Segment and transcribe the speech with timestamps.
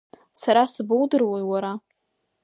[0.41, 1.73] Сара сабоудыруеи Уара?